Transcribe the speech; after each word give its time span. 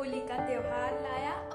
होली 0.00 0.20
का 0.20 0.36
त्यौहार 0.46 0.92
लाया। 1.02 1.49